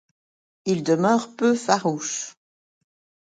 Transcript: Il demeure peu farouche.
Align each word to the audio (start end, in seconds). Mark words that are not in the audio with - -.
Il 0.65 0.81
demeure 0.83 1.35
peu 1.35 1.53
farouche. 1.53 2.33